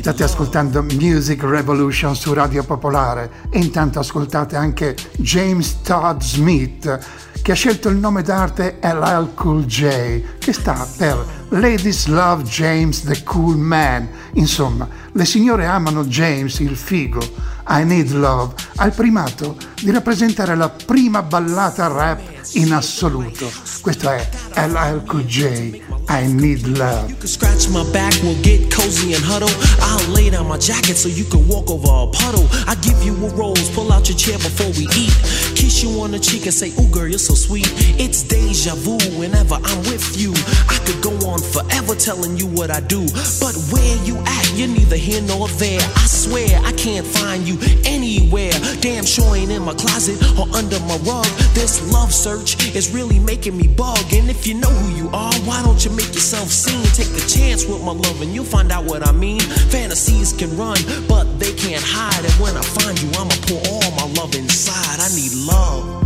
State 0.00 0.22
ascoltando 0.22 0.82
Music 0.82 1.42
Revolution 1.42 2.14
su 2.14 2.32
Radio 2.32 2.62
Popolare 2.62 3.48
e 3.50 3.58
intanto 3.58 3.98
ascoltate 3.98 4.54
anche 4.54 4.94
James 5.16 5.80
Todd 5.82 6.20
Smith 6.20 6.98
che 7.42 7.52
ha 7.52 7.54
scelto 7.54 7.88
il 7.88 7.96
nome 7.96 8.22
d'arte 8.22 8.78
LL 8.80 9.34
Cool 9.34 9.64
J 9.64 10.38
che 10.38 10.52
sta 10.52 10.86
per 10.96 11.24
Ladies 11.48 12.06
Love 12.06 12.44
James 12.44 13.02
the 13.02 13.22
Cool 13.24 13.56
Man. 13.56 14.08
Insomma, 14.34 14.88
le 15.10 15.24
signore 15.24 15.66
amano 15.66 16.04
James 16.04 16.60
il 16.60 16.76
figo. 16.76 17.52
I 17.66 17.84
Need 17.84 18.10
Love 18.12 18.54
ha 18.76 18.86
il 18.86 18.92
primato 18.92 19.56
di 19.80 19.90
rappresentare 19.90 20.54
la 20.54 20.68
prima 20.68 21.22
ballata 21.22 21.86
rap 21.86 22.20
in 22.52 22.72
assoluto. 22.72 23.50
Questo 23.80 24.10
è 24.10 24.28
LL 24.54 25.04
Cool 25.06 25.24
J, 25.24 25.80
I 26.08 26.26
Need 26.26 26.66
Love. 26.76 27.08
You 27.08 27.16
can 27.16 27.26
scratch 27.26 27.68
my 27.68 27.84
back, 27.90 28.14
we'll 28.22 28.38
get 28.42 28.74
cozy 28.74 29.14
and 29.14 29.24
huddle. 29.24 29.50
I'll 29.80 30.12
lay 30.12 30.30
down 30.30 30.46
my 30.46 30.58
jacket 30.58 30.96
so 30.96 31.08
you 31.08 31.24
can 31.24 31.46
walk 31.48 31.70
over 31.70 31.88
a 31.88 32.06
puddle. 32.08 32.46
I 32.66 32.74
give 32.80 33.02
you 33.02 33.14
a 33.14 33.28
rose, 33.34 33.70
pull 33.70 33.90
out 33.92 34.08
your 34.08 34.18
chair 34.18 34.38
before 34.38 34.70
we 34.76 34.86
eat. 34.94 35.14
Kiss 35.54 35.82
you 35.82 36.00
on 36.00 36.10
the 36.10 36.18
cheek 36.18 36.44
and 36.44 36.54
say, 36.54 36.70
Ooh, 36.80 36.88
girl, 36.90 37.08
you're 37.08 37.18
so 37.18 37.34
sweet. 37.34 37.66
It's 37.98 38.22
deja 38.22 38.74
vu 38.74 38.98
whenever 39.18 39.54
I'm 39.54 39.78
with 39.90 40.18
you. 40.18 40.32
I 40.68 40.78
could 40.84 41.02
go 41.02 41.14
on 41.28 41.40
forever 41.40 41.94
telling 41.94 42.36
you 42.36 42.46
what 42.46 42.70
I 42.70 42.80
do. 42.80 43.06
But 43.40 43.54
where 43.70 43.96
you 44.04 44.16
at, 44.18 44.52
you're 44.54 44.68
neither 44.68 44.96
here 44.96 45.22
nor 45.22 45.48
there. 45.60 45.80
I 45.80 46.06
swear 46.06 46.60
I 46.64 46.72
can't 46.72 47.06
find 47.06 47.46
you 47.46 47.58
anywhere. 47.84 48.52
Damn 48.80 49.04
sure 49.04 49.36
ain't 49.36 49.50
in 49.50 49.62
my 49.62 49.74
closet 49.74 50.20
or 50.38 50.48
under 50.54 50.78
my 50.80 50.98
rug. 51.06 51.26
This 51.54 51.80
love 51.92 52.12
search 52.12 52.74
is 52.74 52.92
really 52.92 53.18
making 53.18 53.56
me 53.56 53.68
bug. 53.68 54.12
And 54.12 54.28
if 54.30 54.46
you 54.46 54.54
know 54.54 54.70
who 54.70 54.96
you 54.96 55.08
are, 55.12 55.34
why 55.46 55.62
don't 55.62 55.84
you 55.84 55.90
make 55.92 56.12
yourself 56.14 56.48
seen? 56.48 56.84
Take 56.94 57.12
a 57.14 57.26
chance 57.26 57.64
with 57.64 57.82
my 57.82 57.92
love 57.92 58.20
and 58.22 58.34
you'll 58.34 58.44
find 58.44 58.72
out 58.72 58.84
what 58.84 59.06
I 59.06 59.12
mean. 59.12 59.40
Fantasies 59.70 60.32
can 60.32 60.56
run, 60.56 60.78
but 61.08 61.24
they 61.38 61.52
can't 61.54 61.82
hide. 61.84 62.24
And 62.24 62.34
when 62.42 62.56
I 62.56 62.62
find 62.62 63.00
you, 63.00 63.08
I'ma 63.14 63.34
pour 63.46 63.62
all 63.70 63.90
my 63.96 64.08
love 64.20 64.34
inside. 64.34 65.00
I 65.00 65.08
need 65.14 65.32
love. 65.46 65.53
I 65.54 66.03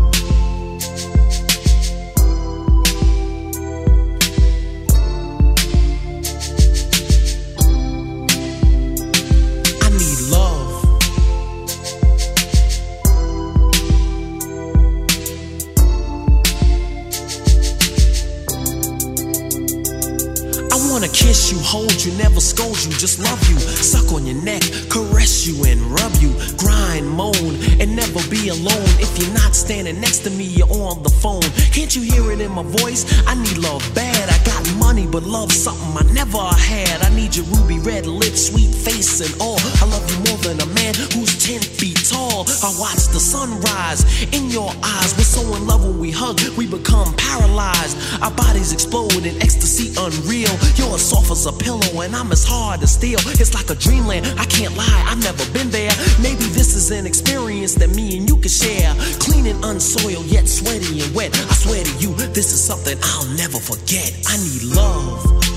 kiss 21.29 21.53
you, 21.53 21.59
hold 21.61 21.93
you, 22.05 22.11
never 22.17 22.41
scold 22.41 22.83
you, 22.85 22.91
just 22.93 23.19
love 23.21 23.41
you. 23.51 23.59
Suck 23.61 24.13
on 24.13 24.25
your 24.25 24.41
neck, 24.43 24.63
caress 24.89 25.47
you 25.47 25.63
and 25.69 25.79
rub 25.93 26.15
you. 26.25 26.33
Grind, 26.57 27.07
moan, 27.07 27.53
and 27.81 27.95
never 27.95 28.21
be 28.33 28.49
alone. 28.49 28.89
If 28.97 29.13
you're 29.19 29.35
not 29.35 29.55
standing 29.55 30.01
next 30.01 30.21
to 30.25 30.31
me, 30.31 30.45
you're 30.45 30.73
on 30.73 31.03
the 31.03 31.13
phone. 31.21 31.45
Can't 31.77 31.95
you 31.95 32.01
hear 32.01 32.33
it 32.33 32.41
in 32.41 32.53
my 32.53 32.63
voice? 32.81 33.05
I 33.27 33.35
need 33.35 33.59
love 33.59 33.85
bad. 33.95 34.25
I 34.31 34.39
got 34.45 34.65
money, 34.77 35.07
but 35.07 35.23
love 35.25 35.53
something 35.53 35.93
I 36.01 36.11
never 36.15 36.41
had. 36.73 37.03
I 37.03 37.15
need 37.15 37.37
your 37.37 37.45
ruby 37.53 37.79
red 37.79 38.07
lips, 38.07 38.49
sweet 38.49 38.73
face, 38.73 39.21
and 39.21 39.33
all. 39.39 39.61
I 39.83 39.85
love 39.85 40.09
you 40.11 40.19
more 40.33 40.41
than 40.41 40.57
a 40.65 40.71
man 40.73 40.95
who's 41.13 41.37
10 41.45 41.61
feet 41.61 42.01
tall. 42.09 42.49
I 42.65 42.73
watch 42.81 43.05
the 43.13 43.21
sunrise 43.21 44.01
in 44.33 44.49
your 44.49 44.73
eyes. 44.83 45.13
We're 45.17 45.29
so 45.29 45.43
in 45.57 45.67
love 45.67 45.85
when 45.85 45.99
we 45.99 46.11
hug, 46.11 46.41
we 46.57 46.67
become 46.67 47.13
paralyzed. 47.17 47.97
Our 48.23 48.33
bodies 48.33 48.73
explode 48.73 49.27
in 49.29 49.37
ecstasy 49.43 49.93
unreal. 49.99 50.57
You're 50.77 50.95
as 50.95 51.05
soft 51.19 51.31
as 51.31 51.47
a 51.47 51.53
pillow, 51.53 52.03
and 52.03 52.15
I'm 52.15 52.31
as 52.33 52.45
hard 52.45 52.83
as 52.83 52.93
steel. 52.93 53.19
It's 53.41 53.55
like 53.55 53.71
a 53.71 53.75
dreamland. 53.75 54.27
I 54.39 54.45
can't 54.45 54.77
lie, 54.77 55.05
I've 55.09 55.23
never 55.23 55.45
been 55.53 55.71
there. 55.71 55.91
Maybe 56.21 56.45
this 56.55 56.75
is 56.75 56.91
an 56.91 57.07
experience 57.07 57.75
that 57.77 57.95
me 57.95 58.19
and 58.19 58.29
you 58.29 58.37
can 58.37 58.51
share. 58.51 58.95
Clean 59.19 59.47
and 59.47 59.65
unsoiled, 59.65 60.27
yet 60.27 60.49
sweaty 60.49 61.01
and 61.01 61.15
wet. 61.15 61.35
I 61.35 61.55
swear 61.55 61.85
to 61.85 61.93
you, 61.99 62.15
this 62.15 62.53
is 62.53 62.63
something 62.63 62.99
I'll 63.03 63.29
never 63.37 63.59
forget. 63.59 64.13
I 64.27 64.37
need 64.37 64.63
love. 64.75 65.48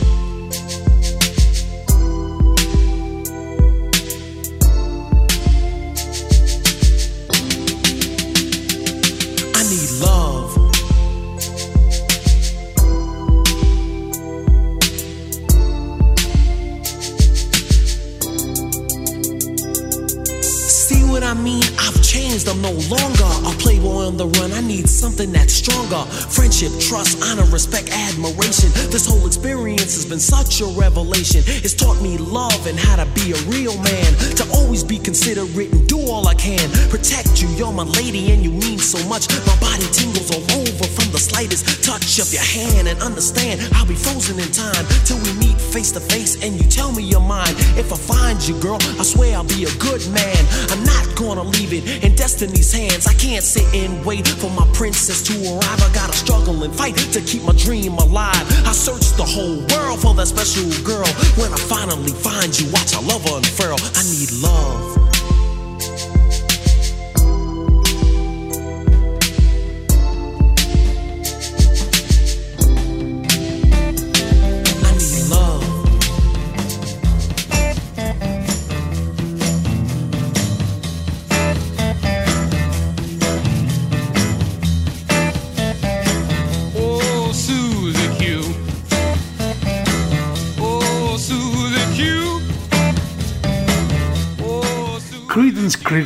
Something 25.01 25.31
that's 25.31 25.53
stronger. 25.53 26.05
Friendship, 26.29 26.69
trust, 26.79 27.17
honor, 27.25 27.49
respect, 27.49 27.89
admiration. 27.89 28.69
This 28.93 29.09
whole 29.09 29.25
experience 29.25 29.97
has 29.97 30.05
been 30.05 30.19
such 30.19 30.61
a 30.61 30.67
revelation. 30.77 31.41
It's 31.65 31.73
taught 31.73 31.99
me 32.03 32.19
love 32.19 32.67
and 32.67 32.77
how 32.77 33.01
to 33.01 33.07
be 33.17 33.33
a 33.33 33.39
real 33.49 33.73
man. 33.81 34.09
To 34.37 34.45
always 34.53 34.83
be 34.83 34.99
considerate 34.99 35.73
and 35.73 35.89
do 35.89 35.97
all 36.05 36.27
I 36.27 36.35
can. 36.35 36.69
Protect 36.93 37.41
you, 37.41 37.49
you're 37.57 37.73
my 37.73 37.89
lady 37.97 38.31
and 38.31 38.43
you 38.43 38.51
mean 38.51 38.77
so 38.77 39.01
much. 39.09 39.25
My 39.49 39.57
body 39.57 39.89
tingles 39.89 40.29
all 40.29 40.45
over 40.61 40.85
from 40.85 41.09
the 41.09 41.17
slightest 41.17 41.83
touch 41.83 42.21
of 42.21 42.29
your 42.31 42.45
hand. 42.45 42.87
And 42.87 43.01
understand, 43.01 43.57
I'll 43.73 43.89
be 43.89 43.97
frozen 43.97 44.37
in 44.37 44.51
time 44.53 44.85
till 45.09 45.17
we 45.25 45.33
meet 45.41 45.57
face 45.57 45.91
to 45.97 45.99
face 45.99 46.37
and 46.45 46.61
you 46.61 46.69
tell 46.69 46.91
me 46.91 47.01
your 47.01 47.25
mind. 47.25 47.57
If 47.73 47.91
I 47.91 47.97
find 47.97 48.37
you, 48.45 48.53
girl, 48.61 48.77
I 49.01 49.03
swear 49.03 49.33
I'll 49.33 49.49
be 49.49 49.65
a 49.65 49.73
good 49.81 50.05
man. 50.13 50.41
I'm 50.69 50.83
not 50.85 51.09
gonna 51.17 51.43
leave 51.57 51.73
it 51.73 52.03
in 52.05 52.13
destiny's 52.13 52.71
hands. 52.71 53.07
I 53.07 53.13
can't 53.15 53.43
sit 53.43 53.65
and 53.73 54.05
wait 54.05 54.27
for 54.27 54.51
my 54.51 54.67
princess 54.91 55.21
to 55.21 55.33
arrive. 55.53 55.81
I 55.81 55.89
gotta 55.93 56.13
struggle 56.13 56.63
and 56.63 56.75
fight 56.75 56.97
to 56.97 57.21
keep 57.21 57.43
my 57.43 57.53
dream 57.53 57.93
alive. 57.93 58.43
I 58.67 58.73
search 58.73 59.15
the 59.15 59.23
whole 59.23 59.63
world 59.71 60.01
for 60.01 60.13
that 60.15 60.27
special 60.27 60.67
girl. 60.83 61.07
When 61.39 61.51
I 61.53 61.57
finally 61.71 62.11
find 62.11 62.51
you, 62.59 62.69
watch 62.71 62.93
our 62.95 63.03
love 63.03 63.25
unfurl. 63.25 63.77
I 63.95 64.03
need 64.03 64.31
love. 64.43 65.20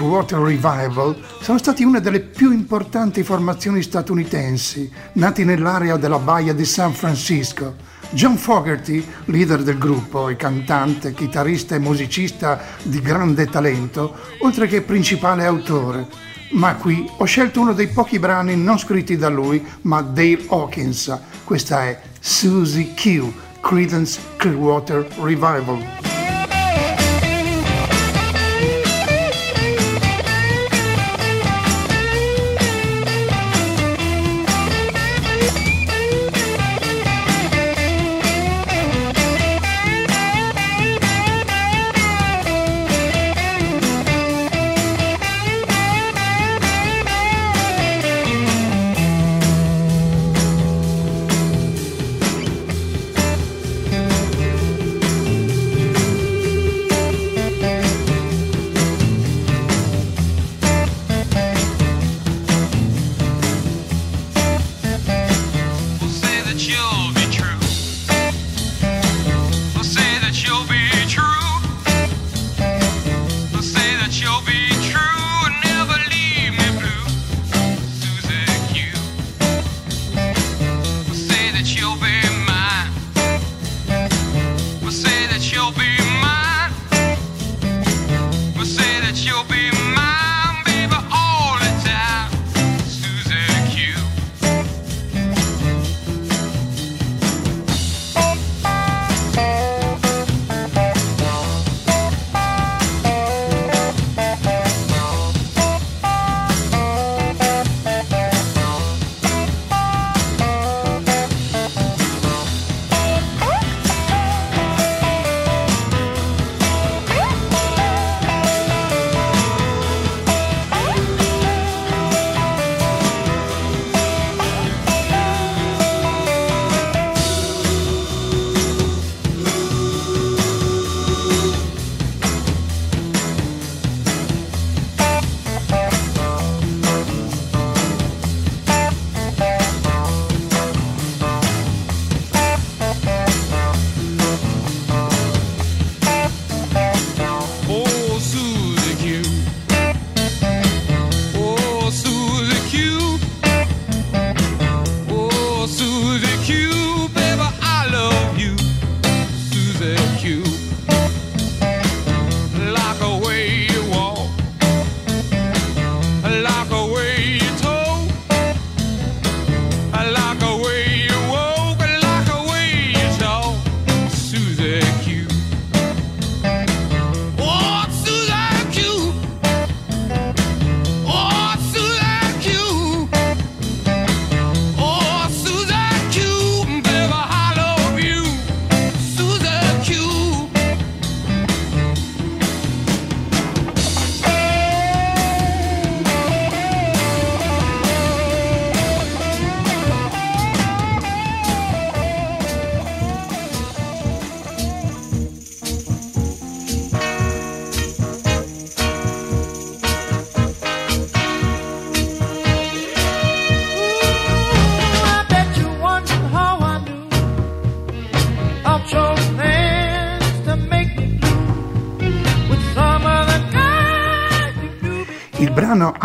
Clearwater 0.06 0.38
Revival 0.38 1.20
sono 1.41 1.58
stati 1.58 1.84
una 1.84 1.99
delle 1.99 2.20
più 2.20 2.51
importanti 2.51 3.24
formazioni 3.24 3.82
statunitensi 3.82 4.91
nati 5.14 5.43
nell'area 5.43 5.97
della 5.97 6.20
baia 6.20 6.53
di 6.53 6.64
San 6.64 6.93
Francisco. 6.93 7.76
John 8.12 8.38
Fogerty, 8.38 9.03
leader 9.26 9.64
del 9.64 9.80
gruppo 9.80 10.30
e 10.30 10.36
cantante, 10.36 11.14
chitarrista 11.14 11.74
e 11.74 11.80
musicista 11.80 12.62
di 12.84 13.01
grande 13.01 13.47
talento, 13.47 14.16
oltre 14.41 14.68
che 14.68 14.82
principale 14.82 15.43
autore. 15.43 16.08
Ma 16.51 16.76
qui 16.76 17.10
ho 17.18 17.26
scelto 17.26 17.60
uno 17.60 17.74
dei 17.74 17.88
pochi 17.88 18.20
brani 18.20 18.56
non 18.56 18.78
scritti 18.78 19.18
da 19.18 19.30
lui, 19.30 19.66
ma 19.82 20.01
Dale 20.01 20.45
Hawkins. 20.49 21.18
Questa 21.43 21.84
è 21.86 21.99
Susie 22.20 22.93
Q, 22.93 23.24
Creedence 23.60 24.20
Clearwater 24.38 25.08
Revival. 25.20 26.14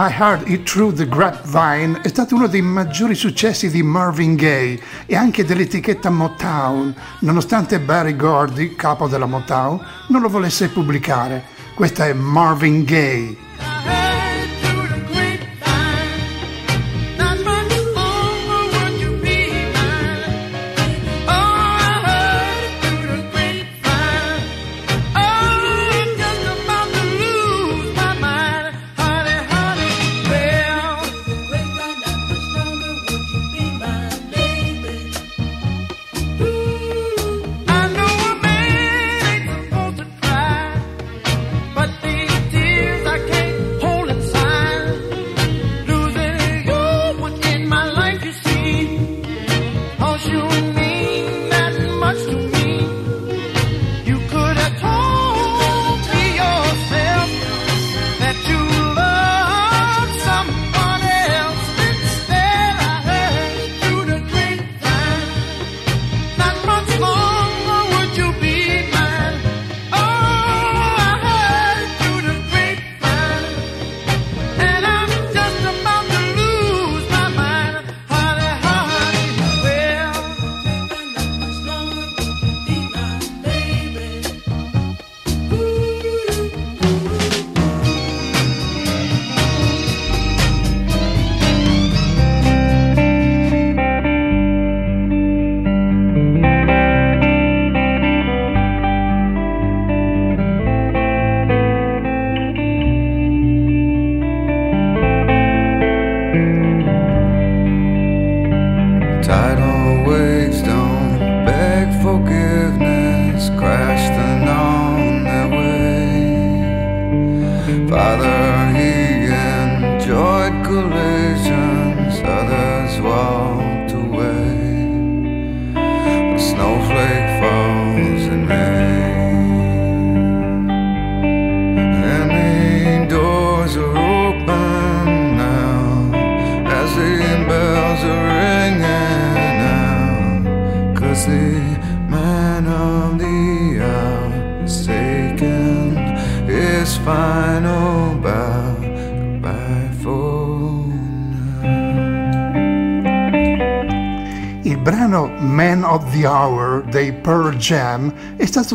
I 0.03 0.11
Heard 0.11 0.49
It 0.49 0.63
Through 0.63 0.95
the 0.95 1.07
Grapevine 1.07 2.01
è 2.01 2.09
stato 2.09 2.35
uno 2.35 2.47
dei 2.47 2.63
maggiori 2.63 3.15
successi 3.15 3.69
di 3.69 3.83
Marvin 3.83 4.35
Gaye 4.35 4.81
e 5.05 5.15
anche 5.15 5.45
dell'etichetta 5.45 6.09
Motown, 6.09 6.95
nonostante 7.19 7.79
Barry 7.81 8.17
Gordy, 8.17 8.75
capo 8.77 9.09
della 9.09 9.27
Motown, 9.27 9.79
non 10.09 10.23
lo 10.23 10.31
volesse 10.31 10.71
pubblicare. 10.71 11.45
Questa 11.75 12.07
è 12.07 12.15
Marvin 12.15 12.83
Gaye. 12.85 13.37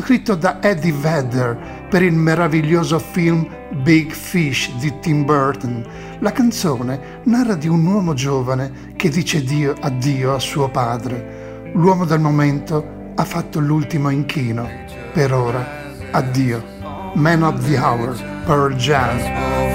scritto 0.06 0.36
da 0.36 0.62
Eddie 0.62 0.92
Vedder 0.92 1.88
per 1.90 2.04
il 2.04 2.14
meraviglioso 2.14 3.00
film 3.00 3.50
Big 3.82 4.12
Fish 4.12 4.72
di 4.76 4.94
Tim 5.00 5.26
Burton. 5.26 5.84
La 6.20 6.32
canzone 6.32 7.22
narra 7.24 7.56
di 7.56 7.68
un 7.68 7.84
uomo 7.84 8.14
giovane 8.14 8.94
che 8.98 9.10
dice 9.10 9.44
Dio 9.44 9.74
addio 9.80 10.36
a 10.36 10.40
suo 10.40 10.70
padre. 10.70 11.72
L'uomo 11.74 12.06
del 12.06 12.20
momento 12.20 13.14
ha 13.16 13.26
fatto 13.26 13.60
l'ultimo 13.60 14.10
inchino. 14.10 14.70
Per 15.12 15.34
ora, 15.34 15.66
addio. 16.12 16.64
Man 17.16 17.42
of 17.42 17.68
the 17.68 17.76
Hour, 17.76 18.44
Pearl 18.46 18.76
Jam. 18.76 19.75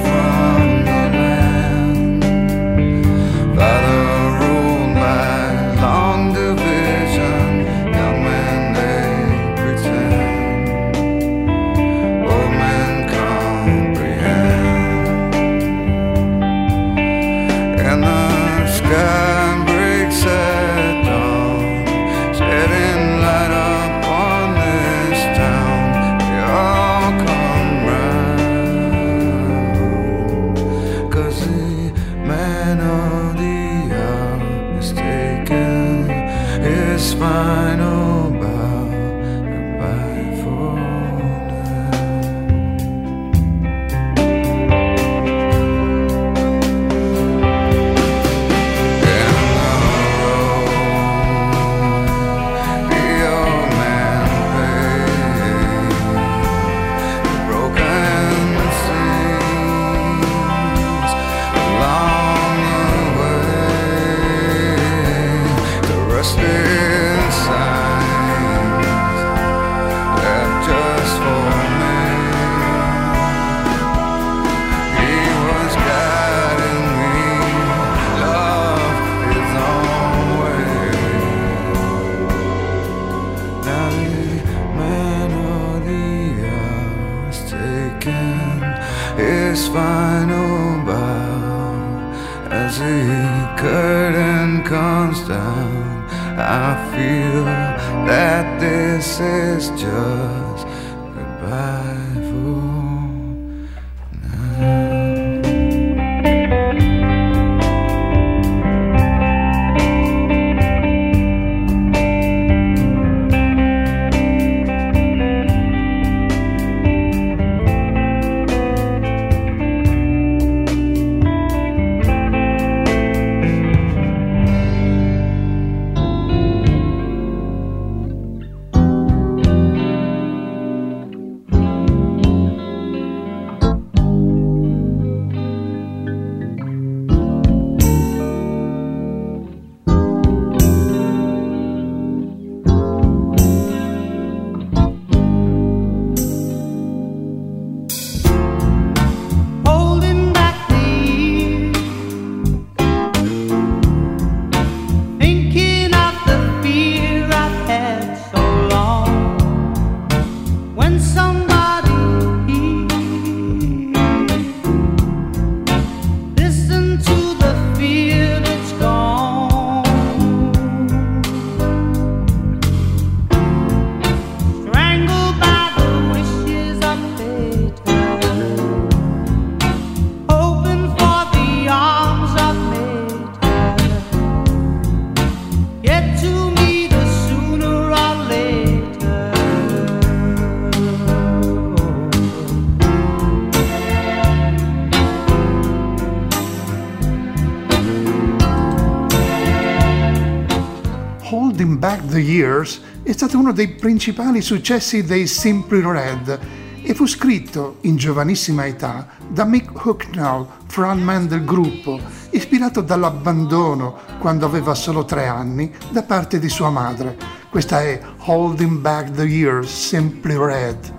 Years 202.30 202.80
è 203.02 203.12
stato 203.12 203.38
uno 203.38 203.52
dei 203.52 203.68
principali 203.68 204.40
successi 204.40 205.04
dei 205.04 205.26
Simply 205.26 205.82
Red 205.82 206.38
e 206.82 206.94
fu 206.94 207.06
scritto 207.06 207.76
in 207.82 207.96
giovanissima 207.96 208.66
età 208.66 209.06
da 209.28 209.44
Mick 209.44 209.84
Hucknall, 209.84 210.46
frontman 210.66 211.26
del 211.26 211.44
gruppo, 211.44 212.00
ispirato 212.30 212.80
dall'abbandono 212.80 213.98
quando 214.18 214.46
aveva 214.46 214.74
solo 214.74 215.04
tre 215.04 215.26
anni 215.26 215.70
da 215.90 216.02
parte 216.02 216.38
di 216.38 216.48
sua 216.48 216.70
madre. 216.70 217.16
Questa 217.50 217.82
è 217.82 218.00
Holding 218.18 218.78
Back 218.78 219.10
the 219.10 219.24
Years, 219.24 219.70
Simply 219.88 220.36
Red. 220.36 220.94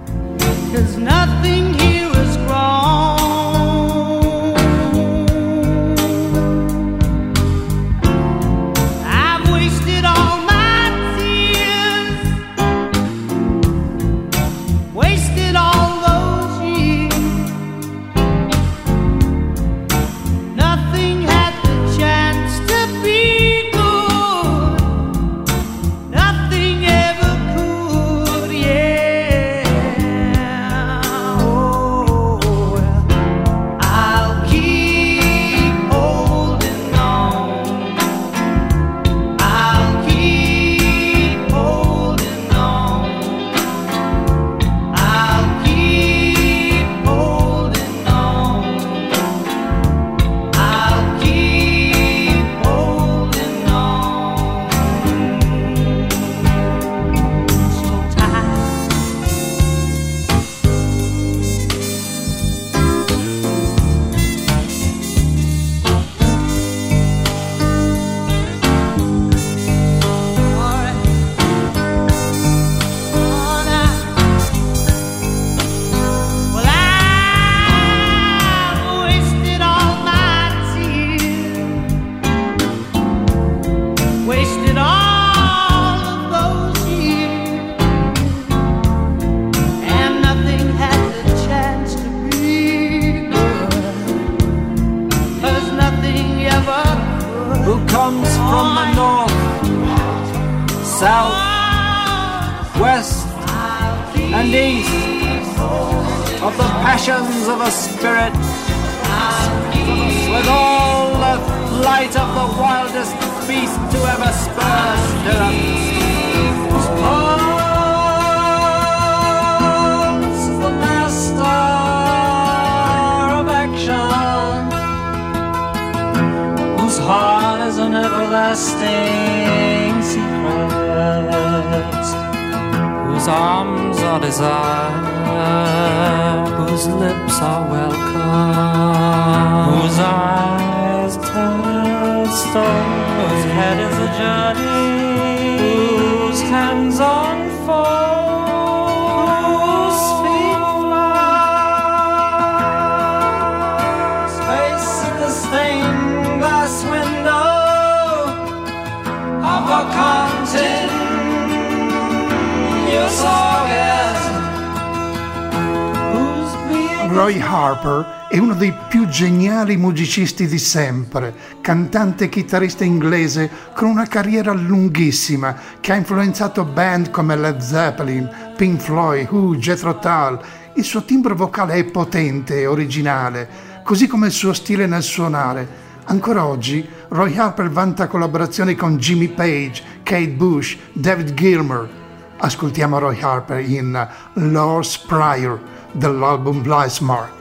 Harper 167.71 168.27
è 168.27 168.37
uno 168.37 168.53
dei 168.53 168.73
più 168.89 169.07
geniali 169.07 169.77
musicisti 169.77 170.45
di 170.45 170.57
sempre, 170.57 171.33
cantante 171.61 172.25
e 172.25 172.29
chitarrista 172.29 172.83
inglese 172.83 173.49
con 173.73 173.87
una 173.87 174.05
carriera 174.07 174.51
lunghissima 174.51 175.55
che 175.79 175.93
ha 175.93 175.95
influenzato 175.95 176.65
band 176.65 177.11
come 177.11 177.37
Led 177.37 177.59
Zeppelin, 177.59 178.29
Pink 178.57 178.81
Floyd, 178.81 179.27
Who, 179.29 179.55
Jethro 179.55 179.97
Tull. 179.99 180.39
Il 180.75 180.83
suo 180.83 181.03
timbro 181.03 181.33
vocale 181.33 181.75
è 181.75 181.83
potente 181.85 182.59
e 182.59 182.67
originale, 182.67 183.47
così 183.83 184.07
come 184.07 184.27
il 184.27 184.33
suo 184.33 184.53
stile 184.53 184.85
nel 184.85 185.03
suonare. 185.03 185.89
Ancora 186.05 186.45
oggi 186.45 186.85
Roy 187.09 187.37
Harper 187.37 187.69
vanta 187.69 188.07
collaborazioni 188.07 188.75
con 188.75 188.97
Jimmy 188.97 189.29
Page, 189.29 189.81
Kate 190.03 190.29
Bush, 190.29 190.77
David 190.91 191.33
Gilmour. 191.33 191.89
Ascoltiamo 192.37 192.99
Roy 192.99 193.21
Harper 193.21 193.59
in 193.59 194.07
Lord's 194.33 194.97
Prior 194.97 195.59
dell'album 195.93 196.61
Blythmark. 196.61 197.40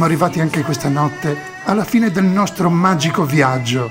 Siamo 0.00 0.14
arrivati 0.14 0.40
anche 0.40 0.62
questa 0.62 0.88
notte 0.88 1.36
alla 1.64 1.84
fine 1.84 2.10
del 2.10 2.24
nostro 2.24 2.70
magico 2.70 3.26
viaggio. 3.26 3.90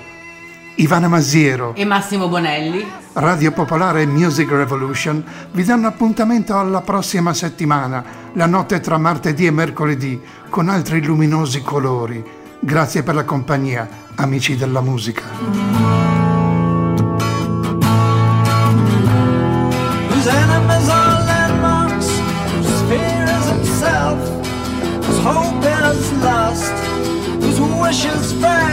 Ivana 0.77 1.07
Masiero, 1.07 1.75
E 1.75 1.85
Massimo 1.85 2.27
Bonelli. 2.27 2.83
Radio 3.13 3.51
Popolare 3.51 4.01
e 4.01 4.05
Music 4.07 4.49
Revolution 4.49 5.23
vi 5.51 5.63
danno 5.63 5.85
appuntamento 5.85 6.57
alla 6.57 6.81
prossima 6.81 7.31
settimana, 7.35 8.03
la 8.33 8.47
notte 8.47 8.79
tra 8.79 8.97
martedì 8.97 9.45
e 9.45 9.51
mercoledì, 9.51 10.19
con 10.49 10.67
altri 10.67 11.05
luminosi 11.05 11.61
colori. 11.61 12.25
Grazie 12.59 13.03
per 13.03 13.13
la 13.13 13.23
compagnia, 13.23 13.87
amici 14.15 14.55
della 14.55 14.81
musica. 14.81 16.08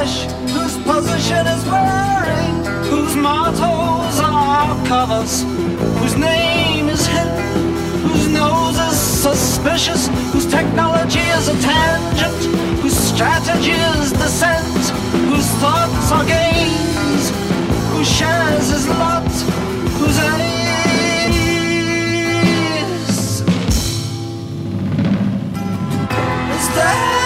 Whose 0.06 0.78
position 0.84 1.46
is 1.48 1.64
blurring, 1.64 2.64
whose 2.84 3.16
mottos 3.16 4.20
are 4.22 4.86
covers, 4.86 5.42
whose 5.98 6.16
name 6.16 6.88
is 6.88 7.06
hidden, 7.06 7.74
whose 8.06 8.28
nose 8.28 8.78
is 8.78 8.96
suspicious, 8.96 10.06
whose 10.32 10.46
technology 10.46 11.18
is 11.18 11.48
a 11.48 11.60
tangent, 11.60 12.40
whose 12.82 12.96
strategy 12.96 13.72
is 13.72 14.12
descent, 14.12 14.82
whose 15.30 15.48
thoughts 15.62 16.12
are 16.12 16.24
gains, 16.24 17.30
whose 17.90 18.08
shares 18.08 18.70
is 18.70 18.88
lot, 18.88 19.26
whose 19.98 20.18
is 20.18 20.46
is 26.54 27.25